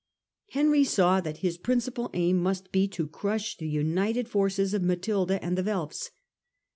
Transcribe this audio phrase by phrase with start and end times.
[0.49, 5.39] Henry saw that his principal aim must be to crush the united forces of Matilda
[5.45, 6.09] and the Welfs.